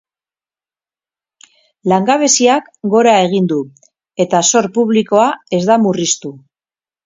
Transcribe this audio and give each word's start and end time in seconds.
Langabeziak 1.93 2.73
gora 2.95 3.15
egin 3.27 3.53
du, 3.53 3.61
eta 4.27 4.43
zor 4.51 4.73
publikoa 4.81 5.31
ez 5.61 5.65
da 5.73 5.81
murriztu. 5.89 6.37